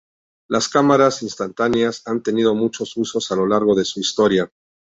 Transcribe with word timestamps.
Las 0.49 0.67
cámaras 0.67 1.21
instantáneas 1.21 2.01
han 2.07 2.23
tenido 2.23 2.55
muchos 2.55 2.97
usos 2.97 3.31
a 3.31 3.35
lo 3.35 3.45
largo 3.45 3.75
de 3.75 3.85
su 3.85 3.99
historia. 3.99 4.49